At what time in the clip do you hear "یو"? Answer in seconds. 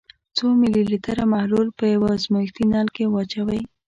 1.93-2.03